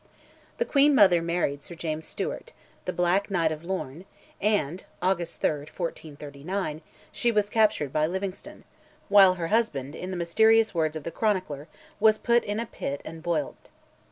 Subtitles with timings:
[0.57, 2.53] The queen mother married Sir James Stewart,
[2.85, 4.05] the Black Knight of Lorne,
[4.41, 6.81] and (August 3, 1439)
[7.11, 8.63] she was captured by Livingstone,
[9.09, 11.67] while her husband, in the mysterious words of the chronicler,
[11.99, 13.69] was "put in a pitt and bollit."